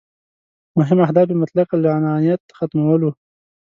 [0.77, 3.11] مهم اهداف یې مطلق العنانیت ختمول وو.